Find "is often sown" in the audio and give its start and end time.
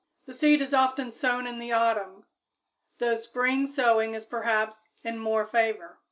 0.63-1.45